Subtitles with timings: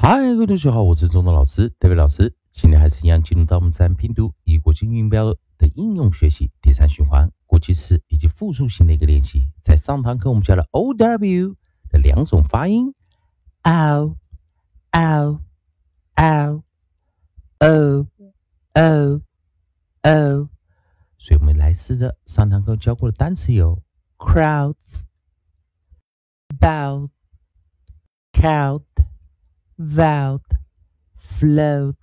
[0.00, 2.32] 嗨，各位同学好，我是中东老师，David 老师。
[2.52, 9.48] 今天还是一样，进入到我们自然拼读以国际音标的应用学习第三循环，过去式以及复数型的一个练习。
[9.60, 11.56] 在上堂课我们教了 O W
[11.90, 12.94] 的两种发音
[13.64, 14.14] ，ow
[14.92, 15.40] ow
[16.14, 16.62] ow
[17.58, 18.06] o
[18.74, 19.20] o
[20.02, 20.48] o，
[21.18, 23.82] 所以我们来试着上堂课教过的单词有
[24.16, 25.02] crowds
[26.60, 27.08] bow
[28.32, 28.84] count
[29.78, 30.42] vowed,
[31.16, 31.96] flowed,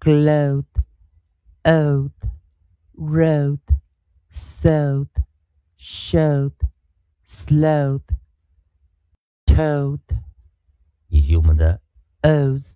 [0.00, 0.66] glowed,
[1.62, 2.10] owed,
[2.94, 3.58] rode,
[4.30, 5.08] sewed,
[5.78, 6.52] showed,
[7.24, 8.02] slowed,
[9.46, 10.00] told，
[11.08, 11.80] 以及我们的
[12.22, 12.74] o's。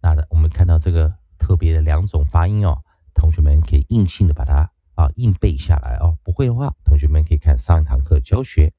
[0.00, 2.82] 那我们看到这个特别的两种发音哦，
[3.14, 6.18] 同学们可以硬性的把它啊硬背下来哦。
[6.24, 8.74] 不会的话，同学们可以看上一堂课教学。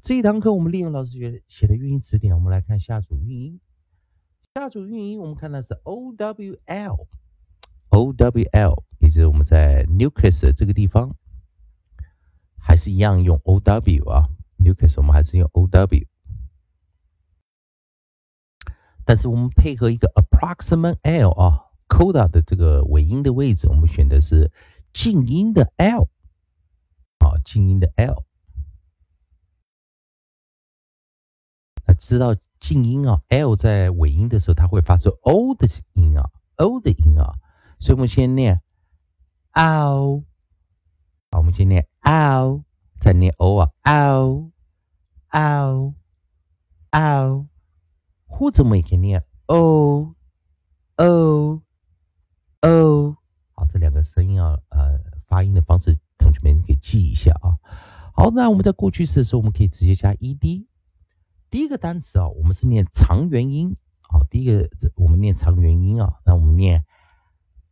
[0.00, 3.60] 这一堂课我们利用老师学写的运音词典，我们来看下组运音。
[4.58, 11.14] 下组运音，我们看到是 O W L，O W L，也就是我们在 nucleus 这个地方，
[12.58, 16.04] 还是一样用 O W 啊，nucleus 我们还是用 O W，
[19.04, 24.50] 但是我们配合一个 approximate L 啊，coda 的这个尾音的位置，我们选的是
[24.92, 26.08] 静音的 L，
[27.18, 28.24] 啊，静音的 L，
[31.86, 32.34] 那知道。
[32.60, 37.34] 静音啊，L 在尾音的时候，它会发出 O 的音啊，O 的音啊，
[37.78, 38.60] 所以我们先念
[39.52, 40.24] O，
[41.30, 42.64] 好，我们先念 O，
[43.00, 43.70] 再念 O 啊
[45.30, 45.92] ，O，O，O，
[48.26, 50.12] 或者我们也可以念 O，O，O，
[53.52, 57.58] 好，这两个声音啊，呃，发音的方式，同学们可以记一下啊。
[58.12, 60.67] 好，那我们在过去式的时候，我们可以直接加 ED。
[61.50, 64.20] 第一个单词啊，我们是念长元音啊。
[64.30, 66.84] 第一个我们念长元音啊，那我们念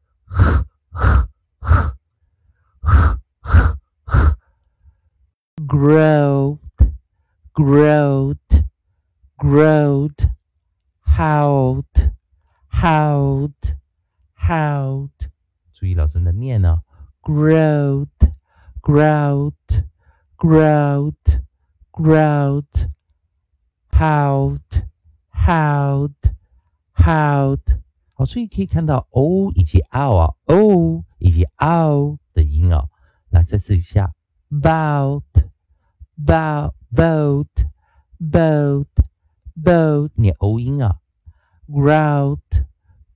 [5.69, 6.59] growth,
[7.55, 8.65] growth,
[9.37, 10.27] growth,
[11.07, 12.13] howled,
[12.69, 13.77] howled,
[14.37, 15.11] howled。
[15.73, 16.83] 注意老师的念呢，
[17.23, 18.09] growth,
[18.83, 19.53] growth,
[20.37, 21.43] growth,
[21.93, 22.89] growth,
[23.91, 24.87] howled,
[25.33, 26.15] howled,
[26.95, 27.81] howled。
[28.17, 32.89] 好，所以可以看到 o 以及 o 啊，o 以及 o 的音啊。
[33.31, 34.13] 来，再试一下，
[34.51, 35.23] bout。
[36.19, 37.67] boat boat
[38.19, 38.89] boat
[39.55, 41.01] boat 念 o 音啊，
[41.69, 42.65] grout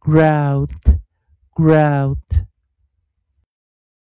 [0.01, 0.99] grout
[1.55, 2.47] grout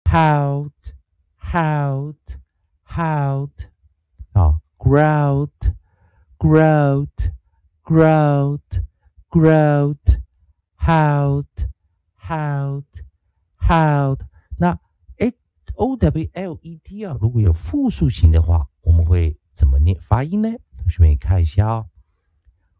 [0.04, 0.94] hout
[1.36, 2.38] hout
[2.84, 3.70] hout
[4.32, 5.74] 啊，grout
[6.38, 7.32] grout
[7.84, 8.82] grout
[9.30, 10.20] grout
[10.76, 11.68] hout
[12.16, 13.02] hout
[13.56, 14.20] hout
[14.58, 14.78] 那 h
[15.79, 18.67] Owled 啊，如果有复数型的话。
[18.81, 20.49] 我们会怎么念发音呢？
[20.77, 21.89] 同学们看一下哦。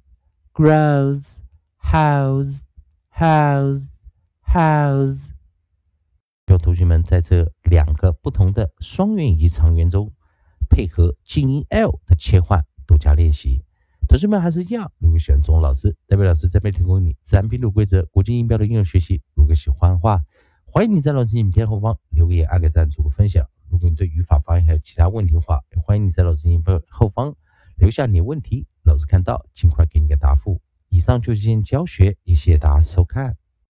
[0.53, 1.39] grows,
[1.79, 2.61] house,
[3.11, 4.01] house,
[4.45, 5.29] house。
[6.47, 10.13] 希望同学们在这两个不同的双元以及长元中，
[10.69, 13.65] 配合静音 L 的切换，多加练习。
[14.11, 19.23] 同学们还是一样，如果喜欢钟老师，代表老师这边提供你自然拼读规则、国际音标的应用学习。
[19.37, 20.21] 如果喜欢的话，
[20.65, 23.47] 欢迎你在老师影片后方留个言、按个赞、做个分享。
[23.71, 27.37] 如果你对语法、发音还有其他问题的话，欢迎你在老师影片后方
[27.77, 30.61] 留下你的问题，老师看到尽快给你个答复。
[30.89, 33.37] 以上就是今天教学，也谢谢大家收看。